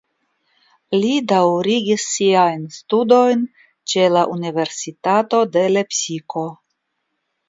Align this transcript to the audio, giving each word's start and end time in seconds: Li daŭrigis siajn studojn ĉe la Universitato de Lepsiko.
Li 0.99 1.09
daŭrigis 1.31 2.05
siajn 2.13 2.63
studojn 2.77 3.43
ĉe 3.93 4.07
la 4.13 4.23
Universitato 4.37 5.43
de 5.57 5.67
Lepsiko. 5.75 6.47